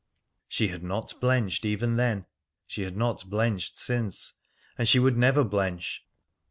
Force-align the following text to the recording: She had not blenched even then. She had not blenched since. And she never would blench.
She 0.47 0.69
had 0.69 0.81
not 0.81 1.13
blenched 1.21 1.63
even 1.63 1.95
then. 1.95 2.25
She 2.65 2.85
had 2.85 2.97
not 2.97 3.29
blenched 3.29 3.77
since. 3.77 4.33
And 4.75 4.87
she 4.89 4.97
never 4.97 5.43
would 5.43 5.51
blench. 5.51 6.03